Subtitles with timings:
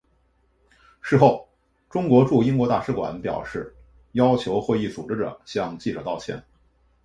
[0.99, 1.47] 事后
[1.87, 3.75] 中国驻英国大使馆表示
[4.13, 6.43] 要求会议组织者向记者道歉。